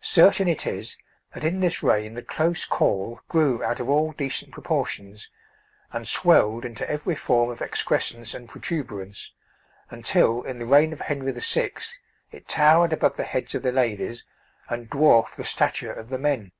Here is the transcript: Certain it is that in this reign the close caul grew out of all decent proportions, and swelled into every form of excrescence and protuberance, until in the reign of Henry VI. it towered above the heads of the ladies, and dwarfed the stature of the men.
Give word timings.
Certain 0.00 0.48
it 0.48 0.66
is 0.66 0.96
that 1.34 1.44
in 1.44 1.60
this 1.60 1.82
reign 1.82 2.14
the 2.14 2.22
close 2.22 2.64
caul 2.64 3.20
grew 3.28 3.62
out 3.62 3.78
of 3.78 3.90
all 3.90 4.12
decent 4.12 4.50
proportions, 4.50 5.28
and 5.92 6.08
swelled 6.08 6.64
into 6.64 6.90
every 6.90 7.14
form 7.14 7.50
of 7.50 7.60
excrescence 7.60 8.32
and 8.32 8.48
protuberance, 8.48 9.32
until 9.90 10.40
in 10.44 10.58
the 10.58 10.64
reign 10.64 10.94
of 10.94 11.00
Henry 11.02 11.30
VI. 11.30 11.72
it 12.32 12.48
towered 12.48 12.94
above 12.94 13.16
the 13.18 13.24
heads 13.24 13.54
of 13.54 13.62
the 13.62 13.70
ladies, 13.70 14.24
and 14.70 14.88
dwarfed 14.88 15.36
the 15.36 15.44
stature 15.44 15.92
of 15.92 16.08
the 16.08 16.18
men. 16.18 16.52